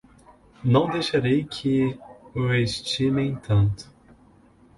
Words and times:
Não 0.63 0.89
deixarei 0.89 1.43
que 1.45 1.95
o 2.33 2.51
estimem 2.55 3.35
tanto 3.35 3.87